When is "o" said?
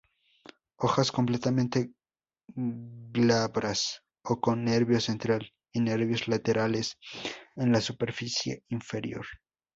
4.23-4.41